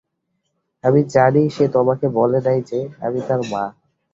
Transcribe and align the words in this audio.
আমি 0.83 1.01
জানি 1.09 1.43
সে 1.49 1.65
তোমাকে 1.73 2.05
বলে 2.17 2.39
নাই 2.41 2.59
যে 2.61 2.79
আমি 3.01 3.19
তার 3.27 3.41
মা। 3.51 3.63